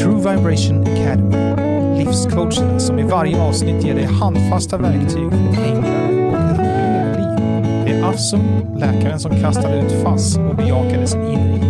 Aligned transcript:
True 0.00 0.14
Vibration 0.14 0.82
Academy. 0.82 1.36
Livscoacherna 1.98 2.80
som 2.80 2.98
i 2.98 3.02
varje 3.02 3.40
avsnitt 3.42 3.84
ger 3.84 3.94
dig 3.94 4.04
handfasta 4.04 4.76
verktyg 4.76 5.30
för 5.30 5.52
ett 5.52 5.58
enklare 5.58 6.06
och 6.06 6.58
roligare 6.58 7.16
liv. 7.16 7.84
Det 7.84 7.92
är 7.92 8.04
Afso, 8.04 8.38
läkaren 8.76 9.20
som 9.20 9.40
kastade 9.40 9.80
ut 9.80 10.02
FASS 10.02 10.36
och 10.36 10.56
bejakade 10.56 11.06
sin 11.06 11.22
inre 11.22 11.60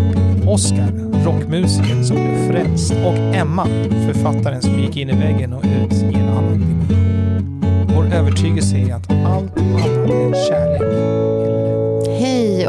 Oscar, 0.50 0.92
rockmusikern 1.24 2.04
som 2.04 2.16
blev 2.16 2.48
frälst. 2.48 2.92
Och 2.92 3.34
Emma, 3.34 3.66
författaren 4.06 4.62
som 4.62 4.78
gick 4.78 4.96
in 4.96 5.10
i 5.10 5.16
väggen 5.16 5.52
och 5.52 5.64
ut 5.64 5.92
i 5.92 6.14
en 6.14 6.28
annan 6.28 6.52
dimension. 6.52 7.64
Vår 7.96 8.14
övertygelse 8.14 8.76
är 8.76 8.94
att 8.94 9.10
allt 9.10 9.58
annat 9.58 10.10
än 10.10 10.34
kärlek 10.48 10.89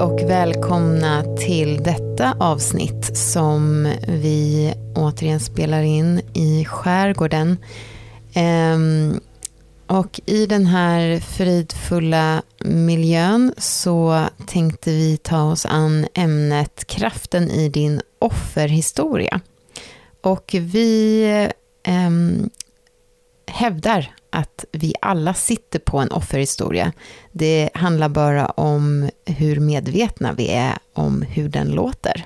och 0.01 0.21
välkomna 0.29 1.23
till 1.37 1.83
detta 1.83 2.35
avsnitt 2.39 3.17
som 3.17 3.93
vi 4.07 4.73
återigen 4.95 5.39
spelar 5.39 5.81
in 5.81 6.21
i 6.33 6.65
skärgården. 6.65 7.57
Ehm, 8.33 9.19
och 9.87 10.19
i 10.25 10.45
den 10.45 10.65
här 10.65 11.19
fridfulla 11.19 12.41
miljön 12.65 13.53
så 13.57 14.25
tänkte 14.47 14.91
vi 14.91 15.17
ta 15.17 15.43
oss 15.43 15.65
an 15.65 16.07
ämnet 16.13 16.85
kraften 16.87 17.51
i 17.51 17.69
din 17.69 18.01
offerhistoria. 18.19 19.41
Och 20.21 20.55
vi 20.59 21.23
ehm, 21.83 22.49
hävdar 23.47 24.15
att 24.31 24.65
vi 24.71 24.93
alla 25.01 25.33
sitter 25.33 25.79
på 25.79 25.99
en 25.99 26.11
offerhistoria. 26.11 26.91
Det 27.31 27.69
handlar 27.73 28.09
bara 28.09 28.45
om 28.45 29.09
hur 29.25 29.59
medvetna 29.59 30.33
vi 30.33 30.49
är 30.49 30.77
om 30.93 31.21
hur 31.21 31.49
den 31.49 31.67
låter. 31.67 32.25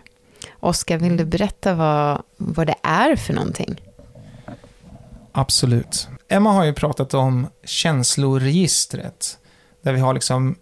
Oskar, 0.60 0.98
vill 0.98 1.18
du 1.18 1.26
berätta 1.26 1.73
vad, 1.73 2.22
vad 2.38 2.68
det 2.68 2.76
är 2.84 3.16
för 3.16 3.34
någonting? 3.34 3.82
Absolut. 5.32 6.07
Emma 6.27 6.52
har 6.52 6.63
ju 6.63 6.74
pratat 6.74 7.13
om 7.13 7.48
känsloregistret. 7.63 9.37
Där 9.82 9.93
vi 9.93 9.99
har 9.99 10.13
liksom 10.13 10.55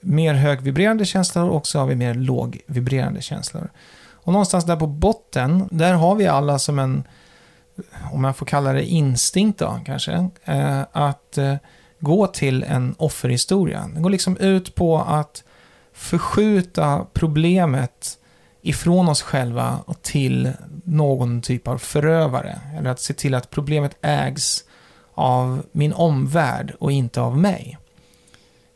mer 0.00 0.34
högvibrerande 0.34 1.04
känslor 1.04 1.48
och 1.48 1.66
så 1.66 1.78
har 1.78 1.86
vi 1.86 1.94
mer 1.94 2.14
lågvibrerande 2.14 3.22
känslor. 3.22 3.70
Och 4.24 4.32
någonstans 4.32 4.64
där 4.64 4.76
på 4.76 4.86
botten, 4.86 5.68
där 5.70 5.94
har 5.94 6.14
vi 6.14 6.26
alla 6.26 6.58
som 6.58 6.78
en, 6.78 7.04
om 8.12 8.24
jag 8.24 8.36
får 8.36 8.46
kalla 8.46 8.72
det 8.72 8.84
instinkt 8.84 9.58
då 9.58 9.80
kanske, 9.84 10.28
eh, 10.44 10.80
att 10.92 11.38
eh, 11.38 11.54
gå 11.98 12.26
till 12.26 12.62
en 12.62 12.94
offerhistoria. 12.98 13.90
Det 13.94 14.00
går 14.00 14.10
liksom 14.10 14.36
ut 14.36 14.74
på 14.74 14.98
att 14.98 15.44
förskjuta 15.92 17.06
problemet 17.12 18.18
ifrån 18.62 19.08
oss 19.08 19.22
själva 19.22 19.78
och 19.86 20.02
till 20.02 20.52
någon 20.84 21.42
typ 21.42 21.68
av 21.68 21.78
förövare. 21.78 22.60
Eller 22.78 22.90
att 22.90 23.00
se 23.00 23.14
till 23.14 23.34
att 23.34 23.50
problemet 23.50 23.96
ägs 24.00 24.64
av 25.14 25.62
min 25.72 25.92
omvärld 25.92 26.74
och 26.78 26.92
inte 26.92 27.20
av 27.20 27.38
mig. 27.38 27.78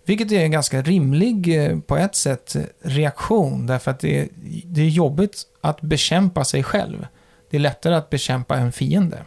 Vilket 0.06 0.32
är 0.32 0.40
en 0.40 0.50
ganska 0.50 0.82
rimlig, 0.82 1.64
eh, 1.64 1.78
på 1.78 1.96
ett 1.96 2.14
sätt, 2.14 2.56
reaktion. 2.82 3.66
Därför 3.66 3.90
att 3.90 4.00
det, 4.00 4.28
det 4.64 4.80
är 4.80 4.88
jobbigt 4.88 5.42
att 5.60 5.80
bekämpa 5.80 6.44
sig 6.44 6.62
själv. 6.62 7.06
Det 7.50 7.56
är 7.56 7.60
lättare 7.60 7.94
att 7.94 8.10
bekämpa 8.10 8.56
en 8.56 8.72
fiende. 8.72 9.24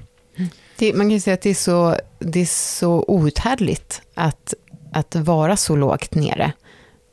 Det, 0.77 0.94
man 0.94 1.05
kan 1.05 1.11
ju 1.11 1.19
säga 1.19 1.33
att 1.33 1.41
det 1.41 1.50
är 1.50 1.53
så, 1.53 1.95
det 2.19 2.39
är 2.39 2.45
så 2.45 3.05
outhärdligt 3.08 4.02
att, 4.13 4.53
att 4.94 5.16
vara 5.16 5.58
så 5.58 5.75
lågt 5.75 6.16
nere. 6.16 6.52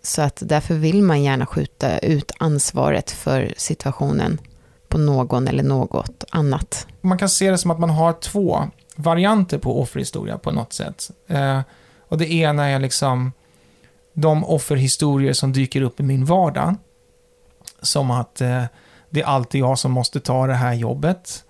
Så 0.03 0.23
att 0.23 0.43
därför 0.47 0.75
vill 0.75 1.03
man 1.03 1.23
gärna 1.23 1.47
skjuta 1.47 1.99
ut 1.99 2.33
ansvaret 2.39 3.11
för 3.11 3.55
situationen 3.57 4.41
på 4.89 4.99
någon 4.99 5.49
eller 5.49 5.63
något 5.63 6.25
annat. 6.31 6.87
Man 7.01 7.19
kan 7.19 7.29
se 7.29 7.51
det 7.51 7.59
som 7.59 7.71
att 7.71 7.79
man 7.79 7.91
har 7.91 8.13
två 8.13 8.69
varianter 8.97 9.59
på 9.59 9.81
offerhistoria 9.81 10.39
på 10.39 10.51
något 10.51 10.73
sätt. 10.73 11.11
Eh, 11.27 11.61
och 12.09 12.19
det 12.19 12.33
ena 12.33 12.67
är 12.67 12.79
liksom 12.79 13.33
de 14.13 14.45
offerhistorier 14.45 15.33
som 15.33 15.53
dyker 15.53 15.83
upp 15.83 16.01
i 16.01 16.03
min 16.03 16.25
vardag. 16.25 16.77
Som 17.83 18.11
att 18.11 18.41
eh, 18.41 18.65
det 19.11 19.21
är 19.21 19.27
alltid 19.27 19.61
jag 19.61 19.79
som 19.79 19.93
måste 19.93 20.21
ta 20.21 20.47
det 20.47 20.55
här 20.55 20.75
jobbet. 20.75 21.45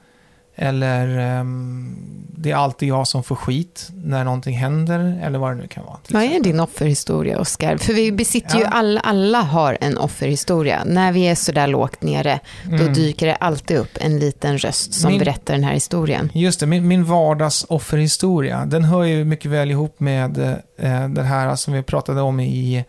Eller 0.60 1.19
ehm, 1.19 1.96
det 2.36 2.50
är 2.50 2.56
alltid 2.56 2.88
jag 2.88 3.08
som 3.08 3.22
får 3.22 3.36
skit 3.36 3.88
när 3.94 4.24
någonting 4.24 4.56
händer, 4.56 5.20
eller 5.24 5.38
vad 5.38 5.50
det 5.50 5.54
nu 5.62 5.66
kan 5.69 5.84
vara. 5.84 5.96
Vad 6.10 6.22
är 6.22 6.41
din 6.42 6.60
offerhistoria, 6.60 7.38
Oskar? 7.41 7.76
För 7.76 7.92
vi 7.92 8.12
besitter 8.12 8.56
ju 8.56 8.62
Ja. 8.62 8.69
alla, 8.69 9.00
alla 9.00 9.41
har 9.41 9.78
en 9.80 9.98
offerhistoria. 9.98 10.82
När 10.86 11.12
vi 11.12 11.28
är 11.28 11.34
så 11.34 11.52
där 11.52 11.66
lågt 11.66 12.02
nere, 12.02 12.41
då 12.64 12.74
Mm. 12.76 12.92
dyker 12.92 13.26
det 13.26 13.34
alltid 13.34 13.76
upp 13.76 13.98
en 14.00 14.19
liten 14.19 14.58
röst 14.58 14.94
som 14.94 15.10
Min- 15.10 15.19
berättar 15.19 15.54
den 15.54 15.64
här 15.64 15.72
historien. 15.75 16.30
Just 16.34 16.60
det, 16.60 16.66
min, 16.66 16.88
min 16.88 17.04
vardagsofferhistoria, 17.04 18.66
den 18.66 18.84
hör 18.84 19.02
ju 19.02 19.25
mycket 19.25 19.50
väl 19.50 19.70
ihop 19.70 20.00
med 20.00 20.38
eh, 20.78 21.08
det 21.08 21.22
här 21.22 21.56
som 21.56 21.75
vi 21.75 21.82
pratade 21.82 22.20
om 22.20 22.40
i 22.40 22.84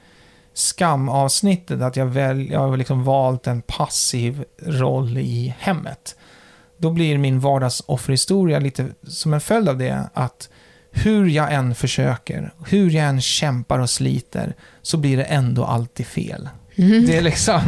skamavsnittet, 0.59 1.81
att 1.81 1.95
jag, 1.95 2.05
väl, 2.05 2.51
jag 2.51 2.59
har 2.59 2.77
liksom 2.77 3.03
valt 3.03 3.47
en 3.47 3.61
passiv 3.61 4.43
roll 4.65 5.17
i 5.17 5.55
hemmet. 5.59 6.15
Då 6.77 6.91
blir 6.91 7.17
min 7.17 7.39
vardagsofferhistoria 7.39 8.59
lite 8.59 8.87
som 9.07 9.33
en 9.33 9.41
följd 9.41 9.69
av 9.69 9.77
det, 9.77 10.09
att 10.13 10.49
hur 10.91 11.27
jag 11.27 11.53
än 11.53 11.75
försöker, 11.75 12.53
hur 12.67 12.89
jag 12.89 13.05
än 13.05 13.21
kämpar 13.21 13.79
och 13.79 13.89
sliter, 13.89 14.53
så 14.81 14.97
blir 14.97 15.17
det 15.17 15.23
ändå 15.23 15.65
alltid 15.65 16.05
fel. 16.05 16.49
Mm. 16.75 17.05
Det 17.05 17.17
är 17.17 17.21
liksom... 17.21 17.61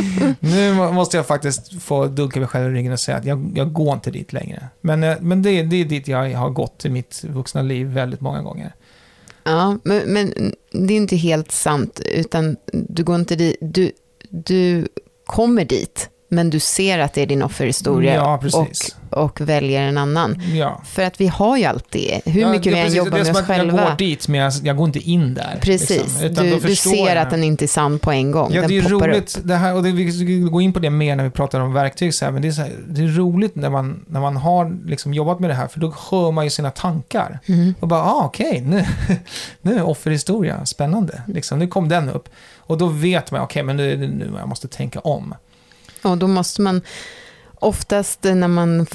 nu 0.40 0.74
må- 0.74 0.92
måste 0.92 1.16
jag 1.16 1.26
faktiskt 1.26 1.82
få 1.82 2.06
dunka 2.06 2.40
mig 2.40 2.48
själv 2.48 2.70
i 2.70 2.78
ryggen 2.78 2.92
och 2.92 3.00
säga 3.00 3.16
att 3.16 3.24
jag, 3.24 3.52
jag 3.54 3.72
går 3.72 3.92
inte 3.92 4.10
dit 4.10 4.32
längre. 4.32 4.68
Men, 4.80 5.02
eh, 5.02 5.16
men 5.20 5.42
det, 5.42 5.62
det 5.62 5.76
är 5.76 5.84
dit 5.84 6.08
jag 6.08 6.38
har 6.38 6.50
gått 6.50 6.84
i 6.84 6.90
mitt 6.90 7.24
vuxna 7.24 7.62
liv 7.62 7.86
väldigt 7.86 8.20
många 8.20 8.42
gånger. 8.42 8.74
Ja, 9.44 9.78
men, 9.84 10.12
men 10.12 10.54
det 10.72 10.94
är 10.94 10.96
inte 10.96 11.16
helt 11.16 11.52
sant, 11.52 12.00
utan 12.06 12.56
du 12.72 13.04
går 13.04 13.16
inte 13.16 13.36
dit, 13.36 13.56
du, 13.60 13.92
du 14.30 14.88
kommer 15.26 15.64
dit, 15.64 16.08
men 16.28 16.50
du 16.50 16.60
ser 16.60 16.98
att 16.98 17.14
det 17.14 17.22
är 17.22 17.26
din 17.26 17.42
offerhistoria 17.42 18.14
Ja, 18.14 18.38
precis. 18.42 18.88
och 18.88 19.01
väljer 19.40 19.82
en 19.82 19.98
annan. 19.98 20.42
Ja. 20.54 20.80
För 20.84 21.02
att 21.02 21.20
vi 21.20 21.26
har 21.26 21.56
ju 21.56 21.64
alltid, 21.64 22.20
hur 22.24 22.46
mycket 22.46 22.66
ja, 22.66 22.72
vi 22.72 22.78
än 22.78 22.84
precis. 22.84 22.96
jobbar 22.96 23.10
med 23.10 23.20
oss 23.20 23.28
att 23.28 23.36
Jag 23.36 23.46
själva. 23.46 23.88
går 23.88 23.96
dit, 23.96 24.28
men 24.28 24.40
jag, 24.40 24.52
jag 24.62 24.76
går 24.76 24.86
inte 24.86 24.98
in 24.98 25.34
där. 25.34 25.58
Precis, 25.60 25.90
liksom. 25.90 26.24
Utan 26.24 26.50
då 26.50 26.58
du, 26.58 26.66
du 26.66 26.76
ser 26.76 27.08
jag. 27.08 27.16
att 27.16 27.30
den 27.30 27.44
inte 27.44 27.64
är 27.64 27.66
sann 27.66 27.98
på 27.98 28.12
en 28.12 28.30
gång. 28.30 28.52
Ja, 28.52 28.60
den 28.60 28.70
det 28.70 28.78
är 28.78 28.82
roligt, 28.82 29.36
upp. 29.38 29.48
det 29.48 29.54
här, 29.54 29.74
och 29.74 29.82
det, 29.82 29.90
vi 29.92 30.12
ska 30.12 30.50
gå 30.50 30.60
in 30.60 30.72
på 30.72 30.78
det 30.78 30.90
mer 30.90 31.16
när 31.16 31.24
vi 31.24 31.30
pratar 31.30 31.60
om 31.60 31.72
verktyg 31.72 32.14
så 32.14 32.24
här, 32.24 32.32
men 32.32 32.42
det 32.42 32.48
är, 32.48 32.52
här, 32.52 32.72
det 32.88 33.02
är 33.02 33.06
roligt 33.06 33.54
när 33.54 33.70
man, 33.70 34.04
när 34.08 34.20
man 34.20 34.36
har 34.36 34.76
liksom 34.86 35.14
jobbat 35.14 35.40
med 35.40 35.50
det 35.50 35.54
här, 35.54 35.68
för 35.68 35.80
då 35.80 35.94
hör 36.10 36.30
man 36.30 36.44
ju 36.44 36.50
sina 36.50 36.70
tankar. 36.70 37.38
Mm. 37.46 37.74
Och 37.80 37.88
bara, 37.88 38.02
ah, 38.02 38.24
okej, 38.24 38.60
nu, 38.60 38.84
nu 39.62 39.76
är 39.76 39.82
offerhistoria 39.82 40.66
spännande. 40.66 41.22
Liksom, 41.26 41.58
nu 41.58 41.66
kom 41.66 41.88
den 41.88 42.08
upp. 42.08 42.28
Och 42.56 42.78
då 42.78 42.86
vet 42.86 43.30
man, 43.30 43.40
okej, 43.40 43.62
men 43.62 43.76
nu 43.76 43.92
är 43.92 43.96
det 43.96 44.08
nu 44.08 44.30
jag 44.38 44.48
måste 44.48 44.68
tänka 44.68 45.00
om. 45.00 45.34
Och 46.02 46.18
då 46.18 46.26
måste 46.26 46.62
man, 46.62 46.82
oftast 47.62 48.22
när 48.22 48.48
man 48.48 48.86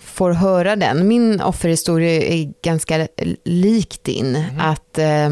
får 0.00 0.30
höra 0.30 0.76
den, 0.76 1.08
min 1.08 1.40
offerhistoria 1.40 2.22
är 2.22 2.52
ganska 2.62 3.08
lik 3.44 3.98
din, 4.02 4.32
Mhm. 4.32 4.60
att 4.60 4.98
eh, 4.98 5.28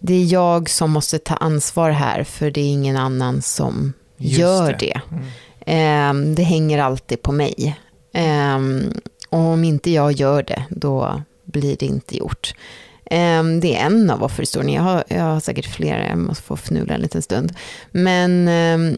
det 0.00 0.14
är 0.14 0.32
jag 0.32 0.70
som 0.70 0.90
måste 0.90 1.18
ta 1.18 1.34
ansvar 1.34 1.90
här, 1.90 2.24
för 2.24 2.50
det 2.50 2.60
är 2.60 2.68
ingen 2.72 2.96
annan 2.96 3.42
som 3.42 3.92
Just 4.16 4.38
gör 4.38 4.72
det. 4.72 4.76
det. 4.78 5.00
Mm. 5.10 6.30
Eh, 6.30 6.34
det 6.34 6.42
hänger 6.42 6.78
alltid 6.78 7.22
på 7.22 7.32
mig. 7.32 7.76
Eh, 8.12 8.58
och 9.30 9.38
om 9.38 9.64
inte 9.64 9.90
jag 9.90 10.12
gör 10.12 10.42
det, 10.42 10.64
då 10.70 11.22
blir 11.44 11.76
det 11.76 11.86
inte 11.86 12.16
gjort. 12.16 12.54
Eh, 13.04 13.42
det 13.60 13.76
är 13.76 13.86
en 13.86 14.10
av 14.10 14.22
offerhistorierna. 14.22 14.72
Jag 14.74 14.82
har, 14.82 15.04
jag 15.08 15.22
har 15.24 15.40
säkert 15.40 15.66
flera, 15.74 16.08
jag 16.08 16.18
måste 16.18 16.42
få 16.42 16.54
fnula 16.56 16.94
en 16.94 17.00
liten 17.00 17.22
stund. 17.22 17.52
Men, 17.90 18.48
eh, 18.48 18.96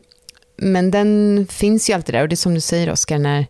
men 0.59 0.91
den 0.91 1.47
finns 1.51 1.91
ju 1.91 1.95
alltid 1.95 2.15
där. 2.15 2.23
Och 2.23 2.29
det 2.29 2.35
är 2.35 2.37
som 2.37 2.55
du 2.55 2.61
säger, 2.61 2.91
Oskar, 2.93 3.19
när, 3.19 3.47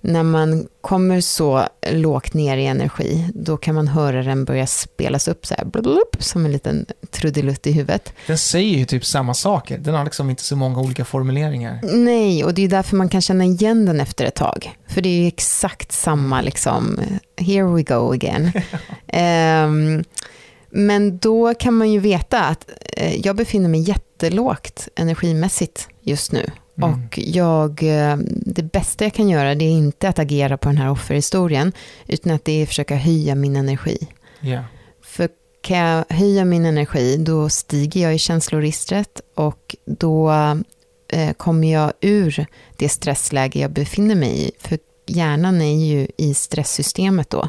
när 0.00 0.22
man 0.22 0.66
kommer 0.80 1.20
så 1.20 1.68
lågt 1.90 2.34
ner 2.34 2.56
i 2.56 2.66
energi, 2.66 3.30
då 3.34 3.56
kan 3.56 3.74
man 3.74 3.88
höra 3.88 4.22
den 4.22 4.44
börja 4.44 4.66
spelas 4.66 5.28
upp 5.28 5.46
så 5.46 5.54
här, 5.54 5.64
blub, 5.64 6.16
som 6.18 6.44
en 6.44 6.52
liten 6.52 6.86
trudelutt 7.10 7.66
i 7.66 7.72
huvudet. 7.72 8.12
Den 8.26 8.38
säger 8.38 8.78
ju 8.78 8.84
typ 8.84 9.04
samma 9.04 9.34
saker. 9.34 9.78
Den 9.78 9.94
har 9.94 10.04
liksom 10.04 10.30
inte 10.30 10.42
så 10.42 10.56
många 10.56 10.80
olika 10.80 11.04
formuleringar. 11.04 11.80
Nej, 11.82 12.44
och 12.44 12.54
det 12.54 12.64
är 12.64 12.68
därför 12.68 12.96
man 12.96 13.08
kan 13.08 13.20
känna 13.20 13.44
igen 13.44 13.86
den 13.86 14.00
efter 14.00 14.24
ett 14.24 14.34
tag. 14.34 14.76
För 14.88 15.00
det 15.00 15.08
är 15.08 15.20
ju 15.20 15.26
exakt 15.26 15.92
samma, 15.92 16.40
liksom, 16.40 17.00
here 17.36 17.74
we 17.74 17.82
go 17.82 18.12
again. 18.12 18.52
Ehm, 19.08 20.04
men 20.70 21.18
då 21.18 21.54
kan 21.54 21.74
man 21.74 21.92
ju 21.92 21.98
veta 21.98 22.44
att 22.44 22.70
eh, 22.92 23.16
jag 23.26 23.36
befinner 23.36 23.68
mig 23.68 23.80
jättelågt 23.80 24.88
energimässigt 24.96 25.88
just 26.06 26.32
nu. 26.32 26.50
Mm. 26.78 26.90
Och 26.90 27.18
jag, 27.18 27.82
eh, 27.82 28.16
det 28.30 28.62
bästa 28.62 29.04
jag 29.04 29.14
kan 29.14 29.28
göra 29.28 29.54
det 29.54 29.64
är 29.64 29.70
inte 29.70 30.08
att 30.08 30.18
agera 30.18 30.56
på 30.56 30.68
den 30.68 30.78
här 30.78 30.90
offerhistorien, 30.90 31.72
utan 32.06 32.32
att 32.32 32.44
det 32.44 32.52
är 32.52 32.62
att 32.62 32.68
försöka 32.68 32.96
höja 32.96 33.34
min 33.34 33.56
energi. 33.56 34.08
Ja. 34.40 34.64
För 35.02 35.28
kan 35.60 35.78
jag 35.78 36.04
höja 36.08 36.44
min 36.44 36.66
energi, 36.66 37.16
då 37.16 37.48
stiger 37.48 38.02
jag 38.02 38.14
i 38.14 38.18
känsloregistret 38.18 39.20
och 39.34 39.76
då 39.84 40.30
eh, 41.08 41.32
kommer 41.32 41.72
jag 41.72 41.92
ur 42.00 42.46
det 42.76 42.88
stressläge 42.88 43.58
jag 43.58 43.70
befinner 43.70 44.14
mig 44.14 44.48
i. 44.48 44.50
För 44.58 44.78
hjärnan 45.06 45.60
är 45.60 45.86
ju 45.86 46.08
i 46.16 46.34
stresssystemet 46.34 47.30
då. 47.30 47.48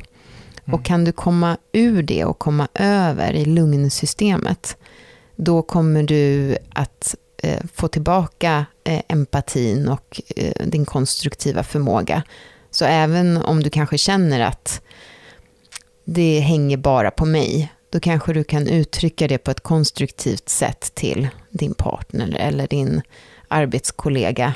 Mm. 0.66 0.80
Och 0.80 0.86
kan 0.86 1.06
du 1.06 1.12
komma 1.12 1.58
ur 1.72 2.04
det 2.04 2.26
och 2.26 2.40
komma 2.40 2.68
över 2.74 3.34
i 3.34 3.46
lugnsystemet, 3.46 4.78
då 5.36 5.62
kommer 5.62 6.04
du 6.04 6.58
att 6.74 7.16
eh, 7.44 7.60
få 7.74 7.88
tillbaka 7.88 8.66
eh, 8.84 9.02
empatin 9.08 9.88
och 9.88 10.22
eh, 10.36 10.68
din 10.68 10.86
konstruktiva 10.86 11.64
förmåga. 11.64 12.24
Så 12.72 12.86
även 12.86 13.38
om 13.38 13.64
du 13.64 13.70
kanske 13.70 13.98
känner 13.98 14.40
att 14.40 14.82
det 16.06 16.40
hänger 16.40 16.78
bara 16.78 17.12
på 17.12 17.26
mig, 17.26 17.74
då 17.90 18.00
kanske 18.00 18.34
du 18.34 18.44
kan 18.44 18.68
uttrycka 18.68 19.28
det 19.28 19.38
på 19.38 19.52
ett 19.52 19.62
konstruktivt 19.62 20.50
sätt 20.50 20.92
till 20.96 21.28
din 21.50 21.74
partner 21.74 22.36
eller 22.40 22.68
din 22.68 23.02
arbetskollega. 23.48 24.54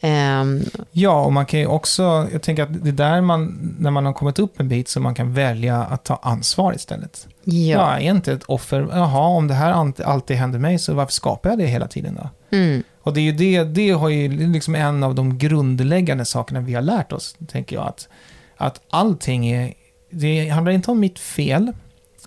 Um, 0.00 0.64
ja, 0.92 1.24
och 1.24 1.32
man 1.32 1.46
kan 1.46 1.60
ju 1.60 1.66
också, 1.66 2.28
jag 2.32 2.42
tänker 2.42 2.62
att 2.62 2.84
det 2.84 2.88
är 2.88 2.92
där 2.92 3.20
man, 3.20 3.74
när 3.78 3.90
man 3.90 4.06
har 4.06 4.12
kommit 4.12 4.38
upp 4.38 4.60
en 4.60 4.68
bit, 4.68 4.88
så 4.88 5.00
man 5.00 5.14
kan 5.14 5.32
välja 5.32 5.76
att 5.76 6.04
ta 6.04 6.16
ansvar 6.22 6.74
istället. 6.74 7.26
ja. 7.44 7.54
Jag 7.54 8.02
är 8.02 8.10
inte 8.10 8.32
ett 8.32 8.44
offer, 8.44 8.88
jaha, 8.90 9.26
om 9.26 9.48
det 9.48 9.54
här 9.54 9.92
alltid 10.04 10.36
händer 10.36 10.58
mig, 10.58 10.78
så 10.78 10.94
varför 10.94 11.12
skapar 11.12 11.50
jag 11.50 11.58
det 11.58 11.66
hela 11.66 11.88
tiden 11.88 12.18
då? 12.22 12.56
Mm. 12.56 12.82
Och 13.02 13.14
det 13.14 13.20
är 13.20 13.24
ju 13.24 13.32
det, 13.32 13.64
det 13.64 13.90
har 13.90 14.08
ju 14.08 14.28
liksom 14.52 14.74
en 14.74 15.02
av 15.02 15.14
de 15.14 15.38
grundläggande 15.38 16.24
sakerna 16.24 16.60
vi 16.60 16.74
har 16.74 16.82
lärt 16.82 17.12
oss, 17.12 17.36
tänker 17.48 17.76
jag, 17.76 17.86
att, 17.86 18.08
att 18.56 18.80
allting 18.90 19.48
är, 19.48 19.74
det 20.10 20.48
handlar 20.48 20.72
inte 20.72 20.90
om 20.90 21.00
mitt 21.00 21.18
fel, 21.18 21.72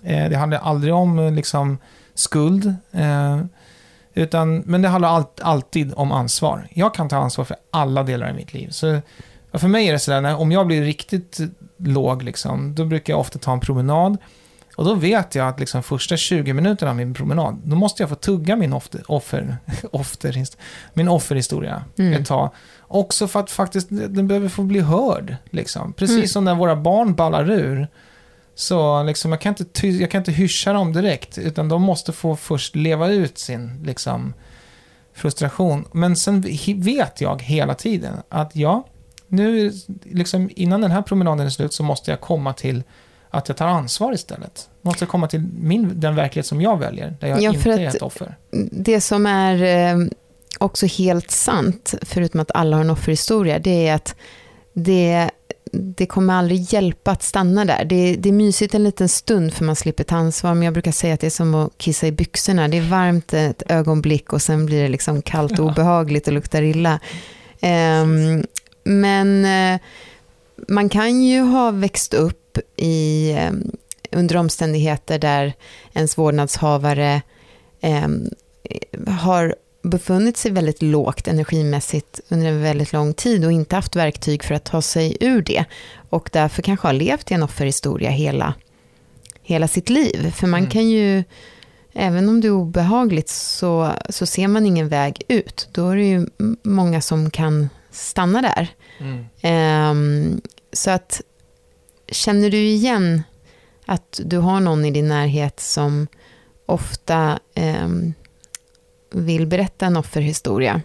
eh, 0.02 0.28
det 0.28 0.36
handlar 0.36 0.58
aldrig 0.58 0.94
om 0.94 1.18
eh, 1.18 1.32
liksom 1.32 1.78
skuld, 2.14 2.74
eh, 2.92 3.40
utan, 4.14 4.58
men 4.58 4.82
det 4.82 4.88
handlar 4.88 5.08
all, 5.08 5.24
alltid 5.42 5.92
om 5.96 6.12
ansvar. 6.12 6.68
Jag 6.70 6.94
kan 6.94 7.08
ta 7.08 7.16
ansvar 7.16 7.44
för 7.44 7.56
alla 7.70 8.02
delar 8.02 8.30
i 8.30 8.32
mitt 8.32 8.54
liv. 8.54 8.68
Så 8.70 9.00
för 9.52 9.68
mig 9.68 9.88
är 9.88 9.92
det 9.92 9.98
sådär, 9.98 10.20
när, 10.20 10.36
om 10.40 10.52
jag 10.52 10.66
blir 10.66 10.82
riktigt 10.82 11.40
låg, 11.78 12.22
liksom, 12.22 12.74
då 12.74 12.84
brukar 12.84 13.12
jag 13.12 13.20
ofta 13.20 13.38
ta 13.38 13.52
en 13.52 13.60
promenad. 13.60 14.16
Och 14.76 14.84
då 14.84 14.94
vet 14.94 15.34
jag 15.34 15.48
att 15.48 15.60
liksom 15.60 15.82
första 15.82 16.16
20 16.16 16.52
minuterna 16.52 16.90
av 16.90 16.96
min 16.96 17.14
promenad, 17.14 17.60
då 17.64 17.76
måste 17.76 18.02
jag 18.02 18.08
få 18.10 18.14
tugga 18.14 18.56
min, 18.56 18.72
offer, 18.72 19.02
offer, 19.06 19.56
offer, 19.92 20.44
min 20.94 21.08
offerhistoria 21.08 21.84
Mm. 21.98 22.12
ett 22.22 22.28
tag. 22.28 22.50
Också 22.80 23.28
för 23.28 23.40
att 23.40 23.50
faktiskt 23.50 23.88
den 23.90 24.28
behöver 24.28 24.48
få 24.48 24.62
bli 24.62 24.80
hörd. 24.80 25.36
Liksom. 25.50 25.92
Precis 25.92 26.16
Mm. 26.16 26.28
som 26.28 26.44
när 26.44 26.54
våra 26.54 26.76
barn 26.76 27.14
ballar 27.14 27.50
ur. 27.50 27.88
Så 28.60 29.02
liksom, 29.02 29.32
jag, 29.32 29.40
kan 29.40 29.54
inte 29.58 29.88
jag 29.88 30.10
kan 30.10 30.20
inte 30.20 30.32
hyscha 30.32 30.72
dem 30.72 30.92
direkt, 30.92 31.38
utan 31.38 31.68
de 31.68 31.82
måste 31.82 32.12
få 32.12 32.36
först 32.36 32.76
leva 32.76 33.08
ut 33.08 33.38
sin 33.38 33.82
liksom, 33.84 34.34
frustration. 35.14 35.84
Men 35.92 36.16
sen 36.16 36.44
vet 36.76 37.20
jag 37.20 37.42
hela 37.42 37.74
tiden 37.74 38.14
att 38.28 38.56
ja, 38.56 38.86
nu 39.28 39.72
liksom, 40.02 40.50
innan 40.56 40.80
den 40.80 40.90
här 40.90 41.02
promenaden 41.02 41.46
är 41.46 41.50
slut 41.50 41.72
så 41.72 41.82
måste 41.82 42.10
jag 42.10 42.20
komma 42.20 42.52
till 42.52 42.82
att 43.30 43.48
jag 43.48 43.56
tar 43.56 43.66
ansvar 43.66 44.12
istället. 44.12 44.68
Måste 44.82 45.06
komma 45.06 45.28
till 45.28 45.40
min, 45.60 46.00
den 46.00 46.14
verklighet 46.14 46.46
som 46.46 46.60
jag 46.60 46.78
väljer, 46.78 47.16
där 47.20 47.28
jag 47.28 47.42
Ja, 47.42 47.52
inte 47.52 47.70
är 47.70 47.88
ett 47.88 48.02
offer. 48.02 48.36
Det 48.72 49.00
som 49.00 49.26
är 49.26 49.62
eh, 49.62 49.98
också 50.58 50.86
helt 50.86 51.30
sant, 51.30 51.94
förutom 52.02 52.40
att 52.40 52.50
alla 52.54 52.76
har 52.76 52.84
en 52.84 52.90
offerhistoria, 52.90 53.58
det 53.58 53.88
är 53.88 53.94
att 53.94 54.14
det, 54.72 55.30
det 55.72 56.06
kommer 56.06 56.34
aldrig 56.34 56.72
hjälpa 56.72 57.10
att 57.10 57.22
stanna 57.22 57.64
där. 57.64 57.84
Det, 57.84 58.16
det 58.16 58.28
är 58.28 58.32
mysigt 58.32 58.74
en 58.74 58.84
liten 58.84 59.08
stund 59.08 59.54
för 59.54 59.64
man 59.64 59.76
slipper 59.76 60.04
ta 60.04 60.16
ansvar, 60.16 60.54
men 60.54 60.62
jag 60.62 60.72
brukar 60.72 60.92
säga 60.92 61.14
att 61.14 61.20
det 61.20 61.26
är 61.26 61.30
som 61.30 61.54
att 61.54 61.78
kissa 61.78 62.06
i 62.06 62.12
byxorna. 62.12 62.68
Det 62.68 62.76
är 62.76 62.88
varmt 62.90 63.34
ett 63.34 63.62
ögonblick 63.66 64.32
och 64.32 64.42
sen 64.42 64.66
blir 64.66 64.82
det 64.82 64.88
liksom 64.88 65.22
kallt 65.22 65.58
och 65.58 65.66
obehagligt 65.66 66.26
och 66.26 66.32
luktar 66.32 66.62
illa. 66.62 67.00
Ehm, 67.60 68.44
men 68.84 69.44
eh, 69.44 69.80
man 70.68 70.88
kan 70.88 71.22
ju 71.22 71.40
ha 71.40 71.70
växt 71.70 72.14
upp 72.14 72.58
i, 72.76 73.30
eh, 73.30 73.52
under 74.12 74.36
omständigheter 74.36 75.18
där 75.18 75.52
ens 75.92 76.18
vårdnadshavare 76.18 77.22
eh, 77.80 78.08
har 79.06 79.54
befunnit 79.82 80.36
sig 80.36 80.50
väldigt 80.50 80.82
lågt 80.82 81.28
energimässigt 81.28 82.20
under 82.28 82.46
en 82.46 82.62
väldigt 82.62 82.92
lång 82.92 83.14
tid 83.14 83.44
och 83.44 83.52
inte 83.52 83.76
haft 83.76 83.96
verktyg 83.96 84.44
för 84.44 84.54
att 84.54 84.64
ta 84.64 84.82
sig 84.82 85.16
ur 85.20 85.42
det. 85.42 85.64
Och 86.10 86.30
därför 86.32 86.62
kanske 86.62 86.88
har 86.88 86.92
levt 86.92 87.30
i 87.30 87.34
en 87.34 87.42
offerhistoria 87.42 88.10
hela, 88.10 88.54
hela 89.42 89.68
sitt 89.68 89.90
liv. 89.90 90.30
För 90.30 90.46
man 90.46 90.60
Mm. 90.60 90.70
kan 90.70 90.88
ju, 90.88 91.24
även 91.92 92.28
om 92.28 92.40
det 92.40 92.48
är 92.48 92.52
obehagligt, 92.52 93.28
så, 93.28 93.92
så 94.08 94.26
ser 94.26 94.48
man 94.48 94.66
ingen 94.66 94.88
väg 94.88 95.22
ut. 95.28 95.68
Då 95.72 95.88
är 95.88 95.96
det 95.96 96.08
ju 96.08 96.26
många 96.62 97.00
som 97.00 97.30
kan 97.30 97.68
stanna 97.90 98.42
där. 98.42 98.68
Mm. 98.98 99.24
Ehm, 99.40 100.40
så 100.72 100.90
att, 100.90 101.20
känner 102.12 102.50
du 102.50 102.56
igen 102.58 103.22
att 103.86 104.20
du 104.24 104.38
har 104.38 104.60
någon 104.60 104.84
i 104.84 104.90
din 104.90 105.08
närhet 105.08 105.60
som 105.60 106.06
ofta 106.66 107.38
ehm, 107.54 108.14
vill 109.10 109.46
berätta 109.46 109.86
en 109.86 109.96
offerhistoria, 109.96 110.82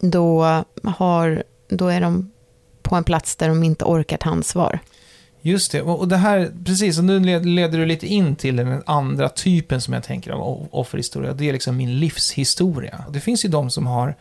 då, 0.00 0.64
har, 0.84 1.42
då 1.68 1.88
är 1.88 2.00
de 2.00 2.30
på 2.82 2.96
en 2.96 3.04
plats 3.04 3.36
där 3.36 3.48
de 3.48 3.64
inte 3.64 3.84
orkar 3.84 4.16
ta 4.16 4.30
ansvar. 4.30 4.78
Just 5.42 5.72
det, 5.72 5.82
och 5.82 6.08
det 6.08 6.16
här, 6.16 6.52
precis, 6.64 6.98
och 6.98 7.04
nu 7.04 7.40
leder 7.40 7.78
du 7.78 7.86
lite 7.86 8.06
in 8.06 8.36
till 8.36 8.56
den 8.56 8.82
andra 8.86 9.28
typen 9.28 9.80
som 9.80 9.94
jag 9.94 10.04
tänker 10.04 10.30
av 10.30 10.68
offerhistoria. 10.70 11.32
Det 11.32 11.48
är 11.48 11.52
liksom 11.52 11.76
min 11.76 11.98
livshistoria. 11.98 13.04
Det 13.10 13.20
finns 13.20 13.44
ju 13.44 13.48
de 13.48 13.70
som 13.70 13.86
har 13.86 14.16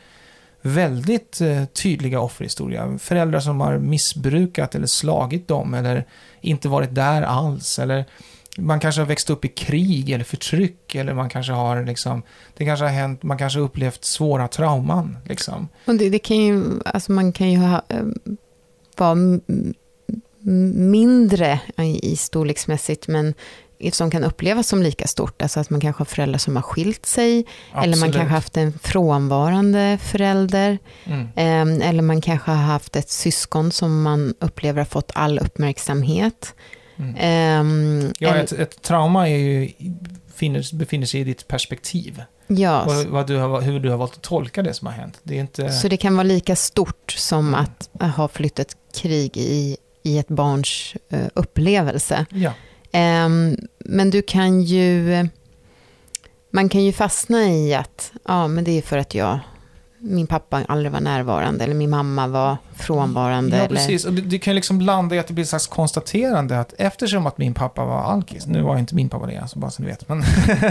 väldigt 0.61 1.41
eh, 1.41 1.65
tydliga 1.65 2.19
offerhistoria. 2.19 2.97
Föräldrar 2.97 3.39
som 3.39 3.61
har 3.61 3.77
missbrukat 3.77 4.75
eller 4.75 4.87
slagit 4.87 5.47
dem 5.47 5.73
eller 5.73 6.05
inte 6.41 6.69
varit 6.69 6.95
där 6.95 7.21
alls. 7.21 7.79
Eller 7.79 8.05
man 8.57 8.79
kanske 8.79 9.01
har 9.01 9.05
växt 9.05 9.29
upp 9.29 9.45
i 9.45 9.47
krig 9.47 10.09
eller 10.09 10.23
förtryck. 10.23 10.95
Eller 10.95 11.13
man 11.13 11.29
kanske 11.29 11.53
har 11.53 11.83
liksom, 11.83 12.23
det 12.57 12.65
kanske 12.65 12.85
har 12.85 12.91
hänt, 12.91 13.23
man 13.23 13.37
kanske 13.37 13.59
har 13.59 13.65
upplevt 13.65 14.05
svåra 14.05 14.47
trauman. 14.47 15.17
Liksom. 15.25 15.67
Och 15.85 15.95
det, 15.95 16.09
det 16.09 16.19
kan 16.19 16.37
ju, 16.37 16.63
alltså 16.85 17.11
man 17.11 17.31
kan 17.31 17.51
ju 17.51 17.57
ha, 17.57 17.81
eh, 17.89 18.03
vara 18.97 19.15
mindre 20.75 21.59
i, 22.01 22.15
storleksmässigt, 22.15 23.07
men 23.07 23.33
som 23.91 24.11
kan 24.11 24.23
upplevas 24.23 24.67
som 24.67 24.83
lika 24.83 25.07
stort. 25.07 25.41
Alltså 25.41 25.59
att 25.59 25.69
man 25.69 25.81
kanske 25.81 25.99
har 26.01 26.05
föräldrar 26.05 26.37
som 26.37 26.55
har 26.55 26.63
skilt 26.63 27.05
sig, 27.05 27.45
eller 27.73 27.79
man 27.81 27.89
Absolut. 27.89 28.03
kanske 28.03 28.19
har 28.19 28.27
haft 28.27 28.57
en 28.57 28.79
frånvarande 28.79 29.97
förälder, 30.01 30.77
Mm. 31.05 31.81
eh, 31.81 31.89
eller 31.89 32.01
man 32.01 32.21
kanske 32.21 32.51
har 32.51 32.57
haft 32.63 32.95
ett 32.95 33.09
syskon 33.09 33.71
som 33.71 34.01
man 34.01 34.33
upplever 34.39 34.77
har 34.79 34.85
fått 34.85 35.11
all 35.15 35.39
uppmärksamhet. 35.39 36.55
Mm. 36.99 37.15
Ehm, 37.17 38.13
Ja, 38.19 38.29
eller- 38.29 38.43
ett, 38.43 38.51
ett 38.51 38.81
trauma 38.81 39.29
är 39.29 39.37
ju, 39.37 39.71
befinner, 40.27 40.75
befinner 40.75 41.05
sig 41.05 41.21
i 41.21 41.23
ditt 41.23 41.47
perspektiv. 41.47 42.23
ja, 42.47 42.81
Och 42.83 43.05
vad 43.11 43.27
du 43.27 43.37
har, 43.37 43.61
hur 43.61 43.79
du 43.79 43.89
har 43.89 43.97
valt 43.97 44.13
att 44.15 44.21
tolka 44.21 44.61
det 44.63 44.73
som 44.73 44.87
har 44.87 44.93
hänt. 44.93 45.19
Det 45.23 45.35
är 45.35 45.39
inte... 45.39 45.71
Så 45.71 45.87
det 45.87 45.97
kan 45.97 46.15
vara 46.15 46.23
lika 46.23 46.55
stort 46.55 47.11
som 47.11 47.55
att 47.55 47.89
ha 48.15 48.27
flytt 48.27 48.59
ett 48.59 48.75
krig 48.95 49.37
i, 49.37 49.77
i 50.03 50.17
ett 50.17 50.27
barns 50.27 50.95
eh, 51.09 51.27
upplevelse. 51.33 52.25
Ja. 52.29 52.53
Ehm, 52.91 53.57
men 53.79 54.09
du 54.09 54.21
kan 54.21 54.61
ju... 54.61 55.27
Man 56.51 56.69
kan 56.69 56.83
ju 56.83 56.91
fastna 56.93 57.43
i 57.49 57.73
att 57.73 58.11
ja, 58.27 58.47
men 58.47 58.63
det 58.63 58.71
är 58.77 58.81
för 58.81 58.97
att 58.97 59.15
jag, 59.15 59.39
min 59.99 60.27
pappa 60.27 60.63
aldrig 60.67 60.91
var 60.91 60.99
närvarande 60.99 61.63
eller 61.63 61.75
min 61.75 61.89
mamma 61.89 62.27
var 62.27 62.57
frånvarande. 62.75 63.57
Ja, 63.57 63.63
eller, 63.63 63.75
precis. 63.75 64.05
Och 64.05 64.13
det, 64.13 64.21
det 64.21 64.39
kan 64.39 64.55
liksom 64.55 64.81
landa 64.81 65.15
i 65.15 65.19
att 65.19 65.27
det 65.27 65.33
blir 65.33 65.43
ett 65.43 65.49
slags 65.49 65.67
konstaterande 65.67 66.59
att 66.59 66.73
eftersom 66.77 67.27
att 67.27 67.37
min 67.37 67.53
pappa 67.53 67.85
var 67.85 68.01
alkis, 68.01 68.47
nu 68.47 68.61
var 68.61 68.77
inte 68.77 68.95
min 68.95 69.09
pappa 69.09 69.25
det, 69.25 69.37
alltså 69.37 69.59
bara 69.59 69.71
så 69.71 69.81
ni 69.81 69.87
vet, 69.87 70.09
men, 70.09 70.23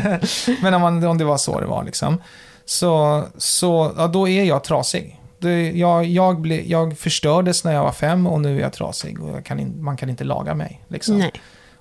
men 0.63 0.75
om, 0.75 0.83
man, 0.83 1.05
om 1.05 1.19
det 1.19 1.25
var 1.25 1.39
så 1.39 1.61
det 1.61 1.67
var 1.67 1.85
liksom, 1.85 2.23
så, 2.65 3.25
så 3.37 3.93
ja, 3.97 4.07
då 4.07 4.29
är 4.29 4.45
jag 4.45 4.65
trasig. 4.65 5.21
Det, 5.39 5.71
jag, 5.71 6.05
jag, 6.05 6.41
ble, 6.41 6.63
jag 6.67 6.99
förstördes 6.99 7.65
när 7.65 7.73
jag 7.73 7.83
var 7.83 7.93
fem 7.93 8.27
och 8.27 8.41
nu 8.41 8.57
är 8.57 8.63
jag 8.63 8.73
trasig 8.73 9.23
och 9.23 9.37
jag 9.37 9.45
kan 9.45 9.61
in, 9.61 9.85
man 9.85 9.97
kan 9.97 10.11
inte 10.11 10.25
laga 10.25 10.55
mig. 10.55 10.85
Liksom. 10.89 11.19
Nej. 11.19 11.33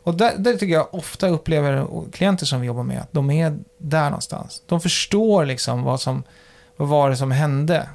Och 0.08 0.13
där, 0.13 0.38
där 0.38 0.54
tycker 0.54 0.74
jag 0.74 0.94
ofta 0.94 1.27
upplever 1.27 1.88
klienter 2.12 2.46
som 2.46 2.62
vi 2.62 2.68
jobbar 2.68 2.84
med 2.84 3.01
att 3.01 3.13
de 3.13 3.32
är 3.32 3.58
där 3.77 4.04
någonstans. 4.04 4.62
De 4.66 4.82
förstår 4.82 5.46
liksom 5.46 5.84
vad 5.84 6.01
som, 6.01 6.24
vad 6.77 6.89
var 6.89 7.10
det 7.10 7.17
som 7.17 7.31
hände 7.31 7.89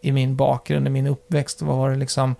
i 0.00 0.12
min 0.12 0.36
bakgrund, 0.36 0.86
i 0.86 0.90
min 0.90 1.06
uppväxt, 1.06 1.62
vad 1.62 1.76
var 1.76 1.90
det 1.90 1.96
liksom. 1.96 2.34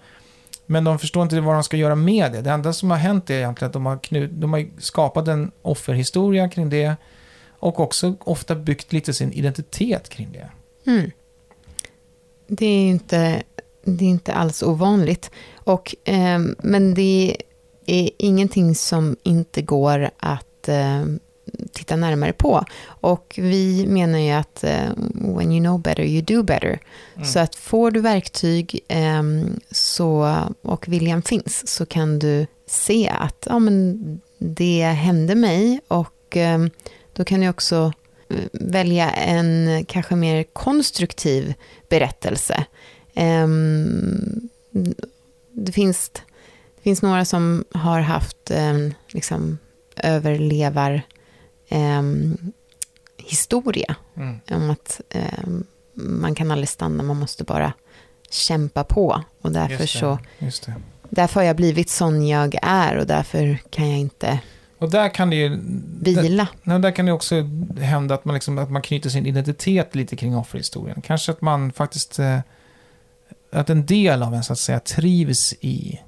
Men 0.67 0.85
de 0.85 0.99
förstår 0.99 1.23
inte 1.23 1.41
vad 1.41 1.55
de 1.55 1.65
ska 1.65 1.77
göra 1.77 1.95
med 1.95 2.33
det. 2.33 2.41
Det 2.41 2.51
enda 2.51 2.73
som 2.73 2.91
har 2.91 2.99
hänt 2.99 3.31
är 3.31 3.35
egentligen 3.35 3.67
att 3.67 3.73
de 3.73 3.87
har, 3.87 3.99
knut, 3.99 4.31
de 4.35 4.53
har 4.53 4.67
skapat 4.79 5.29
en 5.29 5.51
offerhistoria 5.63 6.49
kring 6.49 6.71
det 6.71 6.97
och 7.59 7.81
också 7.81 8.15
ofta 8.21 8.55
byggt 8.55 8.93
lite 8.93 9.15
sin 9.15 9.33
identitet 9.33 10.09
kring 10.09 10.33
det. 10.33 10.51
Mm. 10.91 11.11
Det 12.47 12.67
är 12.67 12.83
ju 12.83 12.89
inte, 12.89 13.43
det 13.85 14.05
är 14.05 14.09
inte 14.09 14.33
alls 14.33 14.63
ovanligt. 14.63 15.31
Och, 15.55 15.95
eh, 16.05 16.39
men 16.59 16.95
det 16.95 17.37
är 17.87 18.11
ingenting 18.19 18.75
som 18.75 19.17
inte 19.23 19.63
går 19.63 20.11
att 20.17 20.69
eh, 20.69 21.05
titta 21.73 21.97
närmare 21.97 22.33
på. 22.33 22.65
Och 22.85 23.35
vi 23.43 23.87
menar 23.87 24.19
ju 24.19 24.31
att 24.31 24.65
eh, 24.65 24.91
when 25.15 25.53
you 25.53 25.61
know 25.61 25.81
better, 25.81 26.03
you 26.03 26.23
do 26.23 26.43
better. 26.43 26.81
Mm. 27.17 27.29
Så 27.29 27.39
att 27.39 27.55
får 27.55 27.91
du 27.91 28.01
verktyg 28.01 28.81
eh, 28.89 29.23
så, 29.71 30.39
och 30.63 30.89
viljan 30.89 31.23
finns 31.23 31.69
så 31.69 31.87
kan 31.87 32.19
du 32.19 32.47
se 32.67 33.09
att 33.09 33.47
ja, 33.51 33.59
men 33.59 34.21
det 34.39 34.85
hände 34.85 35.35
mig 35.35 35.81
och 35.89 36.37
eh, 36.37 36.59
då 37.13 37.25
kan 37.25 37.41
du 37.41 37.49
också 37.49 37.93
eh, 38.29 38.45
välja 38.53 39.11
en 39.11 39.85
kanske 39.85 40.17
mer 40.17 40.43
konstruktiv 40.43 41.55
berättelse. 41.89 42.65
Ehm, 43.15 44.49
det 45.53 45.73
finns, 45.73 46.11
det 46.77 46.83
finns 46.83 47.03
några 47.03 47.25
som 47.25 47.65
har 47.71 48.01
haft 48.01 48.51
ehm, 48.51 48.95
liksom, 49.09 49.59
överlevar 49.97 51.03
um, 51.71 52.53
historia. 53.17 53.97
Mm. 54.17 54.41
Om 54.51 54.71
att 54.71 55.01
um, 55.45 55.67
man 55.95 56.35
kan 56.35 56.51
aldrig 56.51 56.69
stanna, 56.69 57.03
man 57.03 57.17
måste 57.17 57.45
bara 57.45 57.73
kämpa 58.31 58.85
på. 58.85 59.23
Och 59.41 59.53
därför 59.53 59.87
så... 59.87 60.19
Därför 61.11 61.41
har 61.41 61.47
jag 61.47 61.57
blivit 61.57 61.91
sån 61.91 62.27
jag 62.27 62.59
är 62.63 62.97
och 62.97 63.07
därför 63.07 63.59
kan 63.71 63.91
jag 63.91 63.99
inte 63.99 64.41
och 64.79 64.91
där 64.91 65.09
kan 65.09 65.31
det 65.31 65.37
ju... 65.37 65.61
Vila. 66.01 66.49
Där, 66.63 66.79
där 66.79 66.91
kan 66.91 67.07
det 67.07 67.13
också 67.13 67.35
hända 67.81 68.15
att 68.15 68.25
man, 68.25 68.35
liksom, 68.35 68.59
att 68.59 68.71
man 68.71 68.83
knyter 68.83 69.11
sin 69.11 69.27
identitet 69.27 69.95
lite 69.95 70.17
kring 70.17 70.37
offerhistorien. 70.37 71.03
Kanske 71.03 71.33
att 71.33 71.41
man 71.41 71.73
faktiskt... 71.73 72.19
Eh, 72.19 72.39
att 73.53 73.71
en 73.71 73.87
del 73.87 74.23
av 74.23 74.35
en 74.35 74.45
så 74.45 74.53
att 74.53 74.59
säga 74.59 74.81
trivs 74.81 75.55
i 75.61 76.01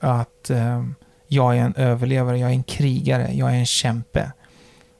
att 0.00 0.50
eh, 0.50 0.84
jag 1.26 1.56
är 1.56 1.60
en 1.60 1.74
överlevare, 1.74 2.38
jag 2.38 2.50
är 2.50 2.54
en 2.54 2.62
krigare, 2.62 3.30
jag 3.32 3.50
är 3.50 3.54
en 3.54 3.66
kämpe. 3.66 4.32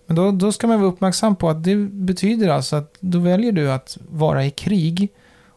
Men 0.06 0.16
då, 0.16 0.30
då 0.30 0.52
ska 0.52 0.66
man 0.66 0.80
vara 0.80 0.90
uppmärksam 0.90 1.36
på 1.36 1.50
att 1.50 1.64
det 1.64 1.76
betyder 1.76 2.48
alltså 2.48 2.76
att 2.76 2.96
då 3.00 3.18
väljer 3.18 3.52
du 3.52 3.72
att 3.72 3.98
vara 4.08 4.44
i 4.44 4.50
krig 4.50 5.08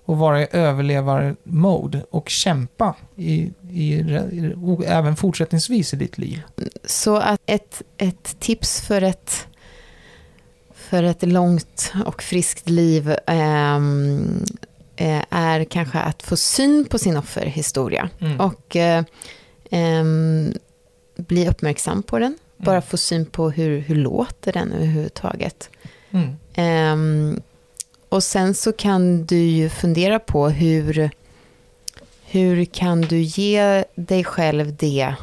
och 0.06 0.18
vara 0.18 0.42
i 0.42 0.48
överlevarmode 0.52 2.06
och 2.10 2.30
kämpa 2.30 2.96
i, 3.16 3.52
i, 3.70 3.94
i, 3.94 4.84
även 4.86 5.16
fortsättningsvis 5.16 5.94
i 5.94 5.98
ditt 5.98 6.18
liv. 6.18 6.42
Så 6.86 7.16
att 7.16 7.42
ett, 7.46 7.82
ett 7.98 8.40
tips 8.40 8.82
för 8.82 9.02
ett, 9.02 9.48
för 10.74 11.04
ett 11.04 11.24
långt 11.24 11.94
och 12.06 12.24
friskt 12.24 12.70
liv 12.70 13.16
ähm, 13.26 14.46
är 15.30 15.64
kanske 15.64 16.00
att 16.00 16.24
få 16.24 16.38
syn 16.38 16.86
på 16.86 16.98
sin 16.98 17.18
offerhistoria. 17.18 18.10
Mm. 18.20 18.40
Och 18.40 18.76
ähm, 19.70 20.54
bli 21.16 21.50
uppmärksam 21.50 22.04
på 22.04 22.20
den. 22.20 22.38
Bara 22.58 22.76
mm. 22.76 22.82
få 22.82 22.98
syn 22.98 23.26
på 23.26 23.50
hur, 23.50 23.80
hur 23.80 23.96
låter 23.96 24.54
den 24.54 24.72
överhuvudtaget. 24.72 25.70
Mm. 26.12 26.94
Um, 26.94 27.42
och 28.10 28.24
sen 28.24 28.54
så 28.54 28.72
kan 28.74 29.26
du 29.26 29.38
ju 29.38 29.70
fundera 29.70 30.20
på 30.20 30.50
hur, 30.50 31.10
hur 32.26 32.66
kan 32.66 33.02
du 33.02 33.22
ge 33.22 33.84
dig 33.96 34.24
själv 34.24 34.76
det 34.76 35.14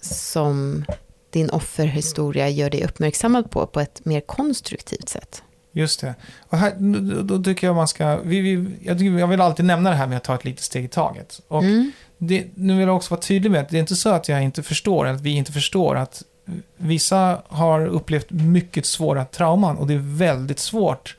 som 0.00 0.84
din 1.30 1.50
offerhistoria 1.50 2.48
gör 2.48 2.70
dig 2.70 2.84
uppmärksammad 2.84 3.50
på, 3.50 3.66
på 3.66 3.80
ett 3.80 4.04
mer 4.04 4.20
konstruktivt 4.20 5.08
sätt. 5.08 5.42
Just 5.72 6.00
det. 6.00 6.14
Och 6.38 6.58
här, 6.58 6.74
då, 7.22 7.42
tycker 7.42 7.66
jag 7.66 7.76
man 7.76 7.88
ska... 7.88 8.16
Vi, 8.16 8.40
vi, 8.40 8.76
jag, 8.82 9.02
jag 9.02 9.26
vill 9.26 9.40
alltid 9.40 9.64
nämna 9.64 9.90
det 9.90 9.96
här 9.96 10.06
med 10.06 10.16
att 10.16 10.24
ta 10.24 10.34
ett 10.34 10.44
litet 10.44 10.64
steg 10.64 10.84
i 10.84 10.88
taget. 10.88 11.40
Och 11.48 11.62
mm. 11.62 11.92
det, 12.18 12.46
nu 12.54 12.78
vill 12.78 12.86
jag 12.86 12.96
också 12.96 13.10
vara 13.10 13.20
tydlig 13.20 13.50
med 13.50 13.60
att 13.60 13.68
det 13.68 13.76
är 13.76 13.80
inte 13.80 13.96
så 13.96 14.08
att 14.08 14.28
jag 14.28 14.42
inte 14.42 14.62
förstår, 14.62 15.04
eller 15.04 15.14
att 15.14 15.20
vi 15.20 15.30
inte 15.30 15.52
förstår 15.52 15.96
att 15.96 16.22
vissa 16.76 17.42
har 17.48 17.86
upplevt 17.86 18.30
mycket 18.30 18.86
svåra 18.86 19.24
trauman 19.24 19.76
och 19.76 19.86
det 19.86 19.94
är 19.94 20.16
väldigt 20.16 20.58
svårt 20.58 21.16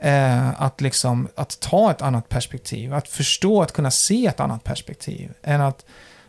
eh, 0.00 0.62
att, 0.62 0.80
liksom, 0.80 1.28
att 1.34 1.60
ta 1.60 1.90
ett 1.90 2.02
annat 2.02 2.28
perspektiv, 2.28 2.94
att 2.94 3.08
förstå, 3.08 3.62
att 3.62 3.72
kunna 3.72 3.90
se 3.90 4.26
ett 4.26 4.40
annat 4.40 4.64
perspektiv. 4.64 5.32
Än 5.42 5.60
att 5.60 5.84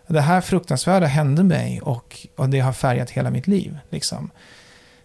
det 0.07 0.21
här 0.21 0.41
fruktansvärda 0.41 1.05
hände 1.05 1.43
mig 1.43 1.81
och, 1.81 2.27
och 2.35 2.49
det 2.49 2.59
har 2.59 2.73
färgat 2.73 3.09
hela 3.09 3.29
mitt 3.29 3.47
liv. 3.47 3.77
Liksom. 3.89 4.31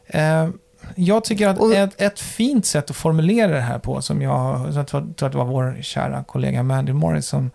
Eh, 0.07 0.49
jag 0.95 1.25
tycker 1.25 1.49
att 1.49 1.73
ett, 1.73 2.01
ett, 2.01 2.21
fint 2.21 2.67
sätt 2.67 2.91
att 2.91 2.97
formulera 2.97 3.53
det 3.53 3.61
här 3.61 3.79
på, 3.79 4.03
som 4.03 4.23
jag, 4.23 4.73
jag 4.75 4.87
tror, 4.87 5.01
att 5.11 5.19
det 5.19 5.39
var 5.39 5.45
vår 5.45 5.79
kära 5.83 6.25
kollega 6.25 6.63
Mandy 6.63 6.93
Morris 6.93 7.27
som, 7.27 7.51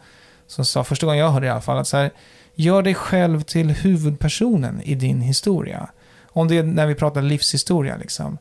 som 0.48 0.66
sa, 0.66 0.84
första 0.84 1.06
gången 1.06 1.20
jag 1.20 1.30
hörde 1.30 1.46
det 1.46 1.50
i 1.50 1.52
alla 1.52 1.62
fall, 1.62 1.78
att 1.78 1.88
så 1.88 1.98
här, 1.98 2.12
gör 2.60 2.82
dig 2.82 2.96
själv 2.96 3.42
till 3.42 3.70
huvudpersonen 3.70 4.82
i 4.82 4.96
din 4.96 5.22
historia. 5.22 5.90
Om 6.24 6.48
det 6.48 6.58
är 6.58 6.64
när 6.64 6.88
vi 6.88 6.96
pratar 6.96 7.22
livshistoria, 7.22 7.98
liksom. 7.98 8.38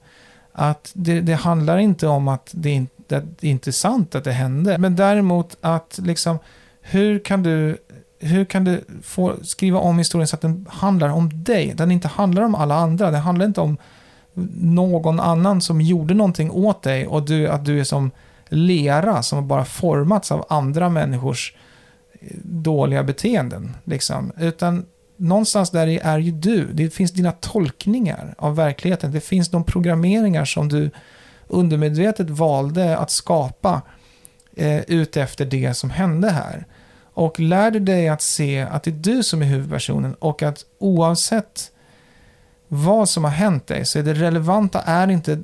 Att 0.52 0.90
det, 0.94 1.20
det 1.20 1.34
handlar 1.34 1.78
inte 1.78 2.06
om 2.06 2.28
att 2.28 2.50
det, 2.52 2.70
inte, 2.70 3.16
att 3.16 3.38
det 3.40 3.46
är 3.46 3.50
inte 3.50 3.70
är 3.70 3.72
sant 3.72 4.14
att 4.14 4.25
det 4.25 4.32
hände, 4.32 4.78
men 4.78 4.96
däremot 4.96 5.56
att 5.60 6.00
liksom, 6.02 6.38
hur 6.80 7.18
kan 7.18 7.42
du 7.42 7.78
hur 8.20 8.44
kan 8.44 8.64
du 8.64 8.84
få 9.02 9.34
skriva 9.42 9.78
om 9.78 9.98
historien 9.98 10.28
så 10.28 10.37
att 10.37 10.42
den 10.42 10.66
handlar 10.70 11.08
om 11.08 11.44
dig? 11.44 11.75
Den 11.76 11.90
inte 11.90 12.08
handlar 12.08 12.42
om 12.42 12.54
alla 12.54 12.75
andra. 12.75 13.10
Den 13.10 13.20
handlar 13.20 13.46
inte 13.46 13.60
om 13.60 13.76
någon 14.60 15.20
annan 15.20 15.60
som 15.60 15.80
gjorde 15.80 16.14
någonting 16.14 16.50
åt 16.50 16.82
dig 16.82 17.06
och 17.06 17.22
du, 17.22 17.48
att 17.48 17.64
du 17.64 17.80
är 17.80 17.84
som 17.84 18.10
lera 18.48 19.22
som 19.22 19.48
bara 19.48 19.64
formats 19.64 20.32
av 20.32 20.46
andra 20.48 20.88
människors 20.88 21.54
dåliga 22.44 23.02
beteenden. 23.02 23.76
Liksom. 23.84 24.32
Utan 24.38 24.87
någonstans 25.16 25.70
där 25.70 25.87
är 25.87 26.18
ju 26.18 26.30
du. 26.30 26.72
Det 26.72 26.90
finns 26.90 27.12
dina 27.12 27.32
tolkningar 27.32 28.34
av 28.38 28.56
verkligheten. 28.56 29.12
Det 29.12 29.20
finns 29.20 29.48
de 29.48 29.64
programmeringar 29.64 30.44
som 30.44 30.68
du 30.68 30.90
undermedvetet 31.48 32.30
valde 32.30 32.98
att 32.98 33.10
skapa 33.10 33.82
eh, 34.56 34.80
utefter 34.80 35.44
det 35.44 35.75
som 35.75 35.90
hände 35.90 36.30
här. 36.30 36.66
Och 37.14 37.40
lär 37.40 37.70
du 37.70 37.80
dig 37.80 38.08
att 38.08 38.22
se 38.22 38.60
att 38.60 38.82
det 38.82 38.90
är 38.90 38.92
du 38.92 39.22
som 39.22 39.42
är 39.42 39.46
huvudpersonen 39.46 40.14
och 40.14 40.42
att 40.42 40.64
oavsett 40.78 41.70
vad 42.68 43.08
som 43.08 43.25
har 43.25 43.30
hänt 43.30 43.66
dig 43.66 43.84
så 43.87 43.98
är 43.98 44.02
det 44.02 44.14
relevanta 44.14 44.80
är 44.80 45.10
inte 45.10 45.42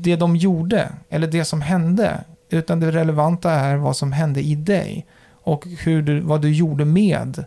det 0.00 0.16
de 0.16 0.36
gjorde 0.36 0.92
eller 1.08 1.26
det 1.26 1.44
som 1.44 1.62
hände, 1.62 2.24
utan 2.50 2.80
det 2.80 2.90
relevanta 2.90 3.52
är 3.52 3.76
vad 3.76 3.96
som 3.96 4.12
hände 4.12 4.40
i 4.40 4.54
dig 4.54 5.06
och 5.48 5.66
hur 5.66 6.02
du, 6.02 6.20
vad 6.20 6.42
du 6.42 6.52
gjorde 6.52 6.84
med, 6.84 7.44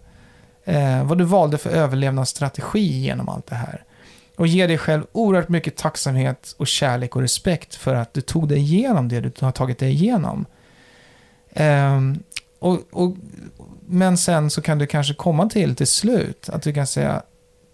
eh, 0.65 1.03
vad 1.03 1.17
du 1.17 1.23
valde 1.23 1.57
för 1.57 1.69
överlevnadsstrategi 1.69 2.99
genom 2.99 3.29
allt 3.29 3.47
det 3.47 3.55
här. 3.55 3.83
Och 4.37 4.47
ge 4.47 4.67
dig 4.67 4.77
själv 4.77 5.03
oerhört 5.11 5.49
mycket 5.49 5.75
tacksamhet 5.75 6.55
och 6.57 6.67
kärlek 6.67 7.15
och 7.15 7.21
respekt 7.21 7.75
för 7.75 7.95
att 7.95 8.13
du 8.13 8.21
tog 8.21 8.47
dig 8.47 8.57
igenom 8.57 9.09
det 9.09 9.19
du 9.19 9.31
har 9.39 9.51
tagit 9.51 9.79
dig 9.79 9.91
igenom. 9.91 10.45
Eh, 11.49 11.99
och, 12.59 12.79
och, 12.91 13.15
men 13.87 14.17
sen 14.17 14.49
så 14.49 14.61
kan 14.61 14.77
du 14.77 14.87
kanske 14.87 15.13
komma 15.13 15.49
till 15.49 15.75
till 15.75 15.87
slut 15.87 16.49
att 16.49 16.61
du 16.61 16.73
kan 16.73 16.87
säga 16.87 17.21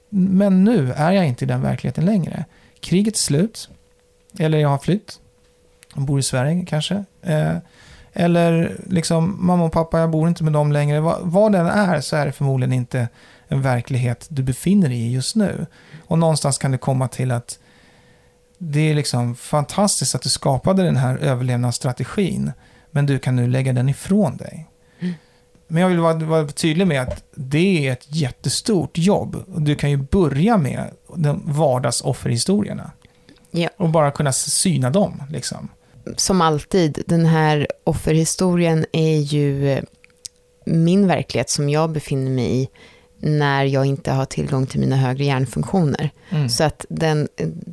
men 0.09 0.63
nu 0.63 0.93
är 0.93 1.11
jag 1.11 1.27
inte 1.27 1.45
i 1.45 1.47
den 1.47 1.61
verkligheten 1.61 2.05
längre. 2.05 2.45
Kriget 2.79 3.13
är 3.13 3.19
slut. 3.19 3.69
Eller 4.39 4.57
jag 4.57 4.69
har 4.69 4.77
flytt. 4.77 5.19
Jag 5.95 6.03
bor 6.03 6.19
i 6.19 6.23
Sverige 6.23 6.65
kanske. 6.67 7.05
Eh, 7.21 7.57
eller 8.19 8.77
liksom, 8.87 9.37
mamma 9.39 9.65
och 9.65 9.71
pappa, 9.71 9.99
jag 9.99 10.09
bor 10.09 10.27
inte 10.27 10.43
med 10.43 10.53
dem 10.53 10.71
längre. 10.71 10.99
Vad, 10.99 11.19
vad 11.21 11.51
den 11.51 11.65
är 11.65 12.01
så 12.01 12.15
är 12.15 12.25
det 12.25 12.31
förmodligen 12.31 12.73
inte 12.73 13.07
en 13.47 13.61
verklighet 13.61 14.25
du 14.29 14.43
befinner 14.43 14.89
dig 14.89 14.97
i 14.97 15.11
just 15.11 15.35
nu. 15.35 15.65
Och 16.07 16.19
någonstans 16.19 16.57
kan 16.57 16.71
det 16.71 16.77
komma 16.77 17.07
till 17.07 17.31
att 17.31 17.59
det 18.57 18.79
är 18.79 18.95
liksom 18.95 19.35
fantastiskt 19.35 20.15
att 20.15 20.21
du 20.21 20.29
skapade 20.29 20.83
den 20.83 20.95
här 20.95 21.17
överlevnadsstrategin. 21.17 22.51
Men 22.91 23.05
du 23.05 23.19
kan 23.19 23.35
nu 23.35 23.47
lägga 23.47 23.73
den 23.73 23.89
ifrån 23.89 24.37
dig. 24.37 24.67
Mm. 24.99 25.13
Men 25.67 25.81
jag 25.81 25.89
vill 25.89 25.99
vara, 25.99 26.13
vara, 26.13 26.47
tydlig 26.47 26.87
med 26.87 27.01
att 27.01 27.23
det 27.35 27.87
är 27.87 27.93
ett 27.93 28.05
jättestort 28.07 28.97
jobb. 28.97 29.43
Du 29.57 29.75
kan 29.75 29.89
ju 29.89 29.97
börja 29.97 30.57
med 30.57 30.89
de 31.15 31.41
vardagsofferhistorierna. 31.45 32.91
Ja. 33.51 33.69
Och 33.77 33.89
bara 33.89 34.11
kunna 34.11 34.31
syna 34.31 34.89
dem. 34.89 35.23
Liksom 35.29 35.69
som 36.17 36.41
alltid, 36.41 37.03
den 37.05 37.25
här 37.25 37.67
offerhistorien 37.83 38.85
är 38.91 39.17
ju 39.19 39.81
min 40.65 41.07
verklighet 41.07 41.49
som 41.49 41.69
jag 41.69 41.89
befinner 41.89 42.31
mig 42.31 42.61
i 42.61 42.69
när 43.19 43.65
jag 43.65 43.85
inte 43.85 44.11
har 44.11 44.25
tillgång 44.25 44.67
till 44.67 44.79
mina 44.79 44.95
högre 44.95 45.25
hjärnfunktioner. 45.25 46.09
Mm. 46.29 46.49
Så 46.49 46.63
att 46.63 46.85
den, 46.89 47.27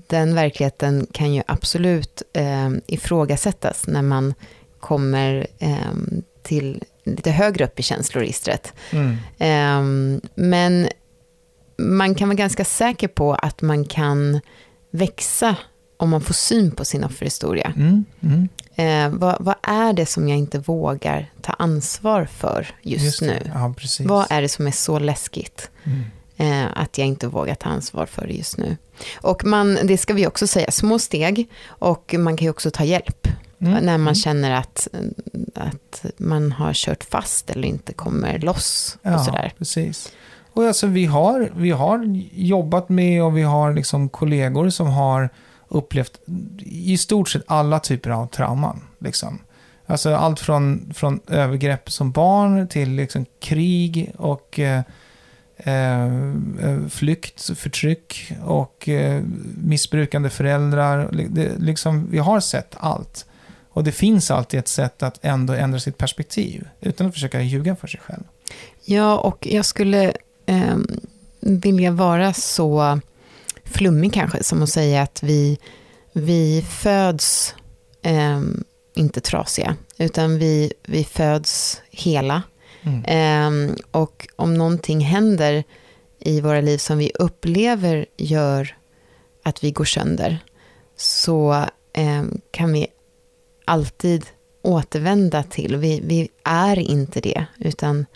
den 0.07 0.35
verkligheten 0.35 1.07
kan 1.13 1.35
ju 1.35 1.43
absolut 1.47 2.23
eh, 2.33 2.71
ifrågasättas 2.87 3.87
när 3.87 4.03
man 4.03 4.35
kommer 4.81 5.47
eh, 5.59 5.95
till 6.43 6.85
lite 7.05 7.31
högre 7.31 7.65
upp 7.65 7.81
i 7.81 7.83
känsloregistret. 7.83 8.73
Mm. 8.91 9.17
Eh, 9.39 10.21
men 10.35 10.89
man 11.77 12.15
kan 12.15 12.29
vara 12.29 12.37
ganska 12.37 12.65
säker 12.65 13.09
på 13.09 13.35
att 13.35 13.63
man 13.63 13.85
kan 13.85 14.41
växa 14.91 15.57
om 15.97 16.11
man 16.11 16.21
får 16.21 16.35
syn 16.35 16.71
på 16.71 16.85
sin 16.85 17.05
offerhistoria. 17.05 17.73
Mm, 17.77 18.05
mm. 18.21 18.49
Eh, 18.77 19.19
vad, 19.19 19.37
vad, 19.41 19.55
är 19.63 19.93
det 19.93 20.07
som 20.07 20.29
jag 20.29 20.39
inte 20.39 20.59
vågar 20.59 21.33
ta 21.41 21.53
ansvar 21.53 22.25
för 22.25 22.67
just, 22.83 23.05
just 23.05 23.23
nu? 23.23 23.51
Ja, 23.55 23.75
vad 24.01 24.27
är 24.31 24.43
det 24.43 24.49
som 24.49 24.67
är 24.67 24.71
så 24.71 24.99
läskigt? 24.99 25.71
Mm. 25.85 26.05
eh, 26.37 26.71
att 26.75 26.99
jag 26.99 27.07
inte 27.07 27.27
vågar 27.27 27.55
ta 27.55 27.69
ansvar 27.69 28.07
för 28.07 28.27
det 28.27 28.33
just 28.33 28.59
nu. 28.59 28.77
Och 29.17 29.45
man, 29.45 29.79
det 29.85 29.99
ska 29.99 30.15
vi 30.15 30.27
också 30.27 30.47
säga, 30.47 30.71
små 30.71 30.99
steg 30.99 31.49
och 31.67 32.15
man 32.19 32.37
kan 32.37 32.45
ju 32.45 32.51
också 32.51 32.71
ta 32.71 32.85
hjälp. 32.85 33.29
Mm. 33.59 33.85
När 33.85 33.99
man 33.99 34.15
känner 34.15 34.51
att, 34.51 34.89
att 35.55 36.05
man 36.17 36.53
har 36.53 36.73
kört 36.75 37.05
fast 37.05 37.51
eller 37.51 37.69
inte 37.69 37.93
kommer 37.93 38.39
loss. 38.39 38.99
Och 39.03 39.11
Ja, 39.11 39.25
sådär. 39.25 39.53
precis. 39.59 40.13
Och 40.53 40.65
alltså, 40.65 40.87
vi, 40.87 41.05
har, 41.05 41.51
vi 41.57 41.71
har 41.71 42.05
jobbat 42.33 42.89
med 42.89 43.23
och 43.23 43.37
vi 43.37 43.43
har 43.43 43.73
liksom 43.73 44.09
kollegor 44.09 44.71
som 44.71 44.87
har 44.87 45.31
upplevt 45.69 46.21
i 46.59 46.99
stort 46.99 47.29
sett 47.29 47.43
alla 47.47 47.79
typer 47.79 48.11
av 48.11 48.27
trauman. 48.27 48.81
Liksom. 48.99 49.39
Alltså 49.87 50.15
allt 50.15 50.41
från, 50.41 50.93
från 50.95 51.21
övergrepp 51.29 51.91
som 51.91 52.13
barn 52.13 52.69
till 52.69 52.91
liksom 52.91 53.27
krig 53.41 54.13
och 54.17 54.59
eh, 54.59 54.83
eh, 55.57 56.05
eh 56.05 56.87
flykt, 56.89 57.59
förtryck 57.59 58.33
och 58.45 58.89
eh, 58.89 59.23
missbrukande 59.57 60.31
föräldrar. 60.31 61.11
Det, 61.31 61.59
liksom, 61.59 62.11
vi 62.11 62.19
har 62.19 62.41
sett 62.41 62.77
allt. 62.77 63.27
Och 63.71 63.85
det 63.85 63.93
finns 63.93 64.31
alltid 64.31 64.61
ett 64.61 64.69
sätt 64.69 65.03
att 65.03 65.19
ändå 65.23 65.53
ändra 65.53 65.81
sitt 65.81 65.99
perspektiv 65.99 66.69
utan 66.81 67.07
att 67.07 67.15
försöka 67.15 67.41
ljuga 67.41 67.77
för 67.77 67.87
sig 67.87 68.01
själv. 68.01 68.23
Ja, 68.85 69.19
och 69.19 69.47
jag 69.47 69.65
skulle 69.65 70.13
eh, 70.47 70.77
vilja 71.41 71.91
vara 71.91 72.33
så 72.33 73.01
flummig 73.65 74.15
kanske, 74.15 74.43
som 74.43 74.63
att 74.63 74.69
säga 74.69 75.03
att 75.03 75.23
vi, 75.23 75.59
vi 76.13 76.65
föds 76.69 77.55
eh, 78.03 78.41
inte 78.95 79.21
trasiga, 79.21 79.77
utan 79.99 80.39
vi, 80.39 80.73
vi 80.83 81.05
föds 81.05 81.83
hela. 81.91 82.43
Mm. 82.83 83.05
Eh, 83.05 83.75
och 83.91 84.29
om 84.37 84.55
någonting 84.55 85.01
händer 85.01 85.65
i 86.21 86.41
våra 86.41 86.61
liv 86.61 86.79
som 86.79 86.99
vi 86.99 87.11
upplever 87.15 88.07
gör 88.17 88.77
att 89.45 89.65
vi 89.65 89.71
går 89.71 89.85
sönder, 89.85 90.39
så 90.97 91.53
eh, 91.93 92.25
kan 92.51 92.73
vi 92.73 92.87
alltid 93.65 94.27
återvända 94.63 95.43
till, 95.43 95.77
vi, 95.77 96.01
vi 96.05 96.29
är 96.45 96.79
inte 96.79 97.21
det, 97.21 97.47
utan 97.59 98.07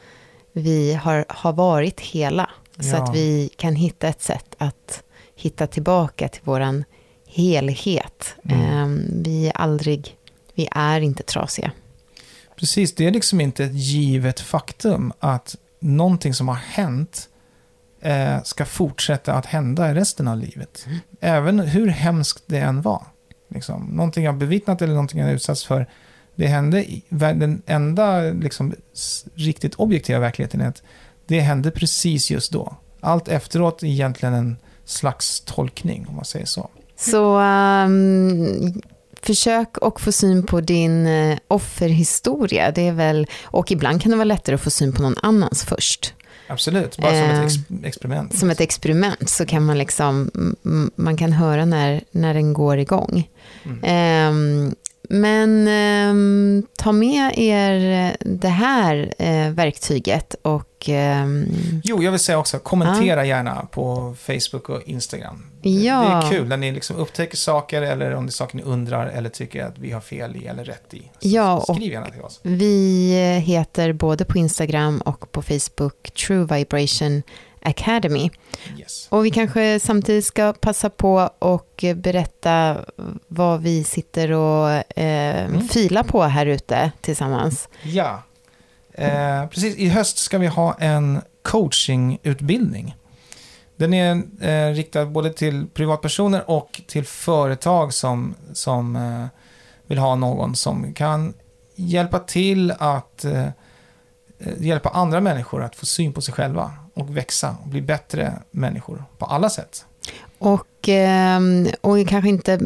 vi 0.53 0.95
har, 0.95 1.25
har 1.29 1.53
varit 1.53 2.01
hela. 2.01 2.51
Så 2.81 2.89
Ja. 2.89 2.97
att 2.97 3.15
vi 3.15 3.51
kan 3.57 3.75
hitta 3.75 4.09
ett 4.09 4.23
sätt 4.23 4.55
att 4.59 5.03
hitta 5.39 5.67
tillbaka 5.67 6.29
till 6.29 6.43
våran 6.45 6.85
helhet. 7.27 8.35
Mm. 8.45 8.61
Eh, 8.61 9.05
vi 9.25 9.47
är 9.47 9.57
aldrig, 9.57 10.17
vi 10.55 10.69
är 10.71 11.01
inte 11.01 11.23
trasiga. 11.23 11.73
Precis, 12.57 12.95
det 12.95 13.07
är 13.07 13.11
liksom 13.11 13.41
inte 13.41 13.65
ett 13.65 13.75
givet 13.75 14.41
faktum 14.41 15.13
att 15.19 15.57
någonting 15.81 16.35
som 16.35 16.49
har 16.49 16.55
hänt 16.55 17.29
eh, 18.01 18.43
ska 18.43 18.65
fortsätta 18.65 19.35
att 19.35 19.47
hända 19.47 19.91
i 19.91 19.95
resten 19.95 20.29
av 20.29 20.39
livet. 20.39 20.85
Mm. 20.87 20.99
Även 21.21 21.59
hur 21.59 21.89
hemskt 21.89 22.43
det 22.47 22.59
än 22.59 22.83
var. 22.83 23.03
Liksom. 23.49 23.83
Någonting 23.83 24.25
jag 24.25 24.37
bevittnat 24.37 24.83
eller 24.83 24.95
någonting 24.95 25.21
jag 25.21 25.27
har 25.27 25.35
utsatts 25.35 25.65
för. 25.65 25.87
Det 26.35 26.47
hände, 26.47 26.85
den 27.09 27.63
enda 27.67 28.21
liksom, 28.21 28.75
riktigt 29.35 29.75
objektiva 29.75 30.19
verkligheten 30.19 30.61
är 30.61 30.69
att 30.69 30.83
det 31.27 31.41
hände 31.41 31.71
precis 31.71 32.31
just 32.31 32.53
då. 32.53 32.77
Allt 33.01 33.29
efteråt 33.29 33.83
är 33.83 33.87
egentligen 33.87 34.35
en 34.35 34.57
slags 34.89 35.41
tolkning, 35.41 36.07
om 36.09 36.17
man 36.17 36.25
säger 36.25 36.47
så. 36.47 36.71
Så 36.97 37.39
ehm, 37.39 38.83
försök 39.23 39.77
och 39.79 40.01
få 40.01 40.13
syn 40.13 40.43
på 40.47 40.61
din 40.61 41.07
eh, 41.07 41.39
offerhistoria. 41.49 42.71
Det 42.71 42.89
är 42.89 42.93
väl, 42.93 43.27
och 43.43 43.73
ibland 43.73 44.03
kan 44.03 44.11
det 44.11 44.17
vara 44.17 44.25
lättare 44.25 44.55
att 44.55 44.61
få 44.61 44.71
syn 44.71 44.93
på 44.93 45.03
någon 45.03 45.17
annans 45.23 45.65
först. 45.65 46.15
Absolut, 46.49 46.97
bara 46.99 47.11
som 47.11 47.19
Eh, 47.21 47.39
ett 47.41 47.45
ex- 47.45 47.85
experiment. 47.85 48.39
Som 48.39 48.51
ett 48.51 48.61
experiment 48.61 49.31
så 49.31 49.47
kan 49.47 49.65
man 49.67 49.79
liksom, 49.79 50.31
man 50.95 51.17
kan 51.17 51.33
höra 51.33 51.65
när, 51.65 52.05
när 52.11 52.35
den 52.35 52.53
går 52.53 52.79
igång. 52.79 53.29
Mm. 53.65 53.81
Ehm, 53.83 54.75
men 55.11 55.69
ehm, 55.69 56.63
ta 56.79 56.93
med 56.93 57.33
er 57.39 58.17
det 58.21 58.49
här 58.49 59.15
eh, 59.19 59.51
verktyget 59.51 60.35
och 60.43 60.89
ehm, 60.89 61.47
Jo, 61.85 62.03
jag 62.03 62.11
vill 62.11 62.21
säga 62.21 62.39
också, 62.39 62.59
kommentera 62.59 63.25
gärna 63.25 63.67
på 63.71 64.15
Facebook 64.21 64.69
och 64.69 64.83
Instagram. 64.87 65.45
Det- 65.63 65.71
Ja. 65.71 66.01
Det 66.21 66.27
är 66.27 66.31
kul 66.39 66.49
när 66.49 66.57
ni 66.57 66.73
liksom 66.73 66.97
upptäcker 66.97 67.37
saker 67.37 67.83
eller 67.83 68.15
om 68.15 68.27
det 68.27 68.31
är 68.31 68.33
saker 68.33 68.57
ni 68.57 68.63
undrar 68.63 69.07
eller 69.07 69.29
tycker 69.31 69.65
att 69.65 69.79
vi 69.79 69.91
har 69.93 70.01
fel 70.01 70.37
i 70.37 70.47
eller 70.47 70.65
rätt 70.65 70.95
i. 70.95 70.99
Så 70.99 71.29
Ja, 71.29 71.61
skriv 71.75 71.93
gärna 71.93 72.07
till 72.11 72.23
oss. 72.23 72.41
vi 72.43 73.11
eh, 73.37 73.43
heter 73.45 73.93
både 73.93 74.25
på 74.25 74.39
Instagram 74.39 74.99
och 75.01 75.33
på 75.33 75.43
Facebook 75.43 76.11
True 76.27 76.45
Vibration 76.57 77.23
Academy. 77.63 78.31
Yes. 78.79 79.07
Och 79.11 79.25
vi 79.25 79.31
kanske 79.31 79.81
samtidigt 79.81 80.25
ska 80.25 80.53
passa 80.53 80.91
på 80.91 81.31
och 81.39 81.85
berätta 81.95 82.77
vad 83.29 83.61
vi 83.63 83.85
sitter 83.85 84.33
och 84.33 84.71
eh, 84.99 85.45
Mm. 85.45 85.69
filar 85.69 86.03
på 86.03 86.23
här 86.23 86.47
ute 86.47 86.93
tillsammans. 87.01 87.69
Ja, 87.83 88.23
eh, 88.93 89.47
precis. 89.47 89.77
I 89.77 89.89
höst 89.89 90.19
ska 90.19 90.39
vi 90.39 90.47
ha 90.47 90.75
en 90.75 91.21
coachingutbildning. 91.43 92.97
Den 93.77 93.95
är 93.95 94.23
eh, 94.41 94.75
riktad 94.75 95.07
både 95.07 95.33
till 95.33 95.67
privatpersoner 95.75 96.51
och 96.51 96.81
till 96.87 97.05
företag 97.05 97.95
som, 97.95 98.35
som 98.53 98.97
eh, 98.97 99.27
vill 99.87 99.99
ha 99.99 100.15
någon 100.15 100.57
som 100.57 100.95
kan 100.95 101.35
hjälpa 101.77 102.19
till 102.19 102.71
att 102.79 103.25
eh, 103.25 103.47
hjälpa 104.59 104.89
andra 104.89 105.21
människor 105.21 105.63
att 105.63 105.77
få 105.77 105.87
syn 105.87 106.13
på 106.13 106.21
sig 106.21 106.35
själva 106.35 106.73
och 106.99 107.17
växa 107.17 107.57
och 107.63 107.69
bli 107.69 107.83
bättre 107.83 108.33
människor 108.51 109.05
på 109.19 109.27
alla 109.27 109.51
sätt. 109.51 109.85
Och, 110.39 110.89
ehm, 110.89 111.69
och 111.81 112.09
kanske 112.09 112.29
inte 112.29 112.59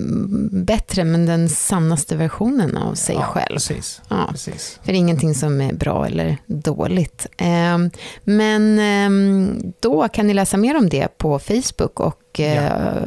bättre, 0.50 1.04
men 1.04 1.26
den 1.26 1.48
sannaste 1.48 2.16
versionen 2.16 2.76
av 2.76 2.94
sig 2.94 3.14
ja, 3.14 3.22
själv. 3.22 3.54
Precis, 3.54 4.02
Ja. 4.08 4.26
precis. 4.30 4.78
För 4.82 4.92
det 4.92 4.96
är 4.98 5.00
ingenting 5.00 5.34
som 5.34 5.60
är 5.60 5.72
bra 5.72 6.06
eller 6.06 6.36
dåligt. 6.46 7.26
Ehm, 7.36 7.90
Men 8.24 8.78
ehm, 8.78 9.72
då 9.80 10.08
kan 10.08 10.26
ni 10.26 10.34
läsa 10.34 10.56
mer 10.56 10.76
om 10.76 10.88
det 10.88 11.18
på 11.18 11.38
Facebook 11.38 12.00
och 12.00 12.40
eh, 12.40 13.02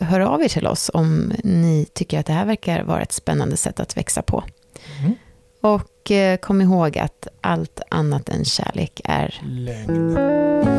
höra 0.00 0.28
av 0.28 0.42
er 0.42 0.48
till 0.48 0.66
oss 0.66 0.90
om 0.94 1.32
ni 1.44 1.86
tycker 1.92 2.20
att 2.20 2.26
det 2.26 2.32
här 2.32 2.46
verkar 2.46 2.82
vara 2.82 3.02
ett 3.02 3.12
spännande 3.12 3.56
sätt 3.56 3.80
att 3.80 3.96
växa 3.96 4.22
på. 4.22 4.44
Mm. 5.00 5.14
Och 5.60 6.10
eh, 6.10 6.36
kom 6.36 6.60
ihåg 6.60 6.98
att 6.98 7.28
allt 7.40 7.80
annat 7.88 8.28
än 8.28 8.44
kärlek 8.44 9.00
är 9.04 9.42
Lögn. 9.44 10.77